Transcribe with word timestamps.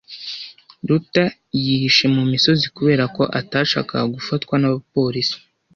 Ruta 0.87 1.23
yihishe 1.63 2.05
mu 2.15 2.23
misozi 2.31 2.65
kubera 2.75 3.03
ko 3.15 3.23
atashakaga 3.39 4.11
gufatwa 4.15 4.55
n'abapolisi. 4.57 5.37